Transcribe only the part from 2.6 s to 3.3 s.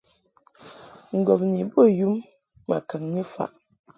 ma kaŋni